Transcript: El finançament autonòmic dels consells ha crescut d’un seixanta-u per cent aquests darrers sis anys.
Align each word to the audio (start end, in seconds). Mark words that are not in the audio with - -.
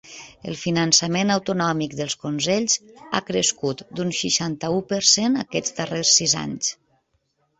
El 0.51 0.55
finançament 0.59 1.31
autonòmic 1.33 1.91
dels 1.99 2.15
consells 2.23 2.79
ha 3.17 3.21
crescut 3.27 3.83
d’un 3.99 4.13
seixanta-u 4.21 4.81
per 4.93 5.01
cent 5.13 5.39
aquests 5.43 5.77
darrers 5.81 6.17
sis 6.21 6.37
anys. 6.45 6.73